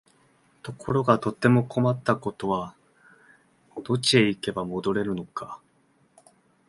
[0.63, 2.73] ところがどうも困ったことは、
[3.83, 5.61] どっちへ行けば戻れるのか、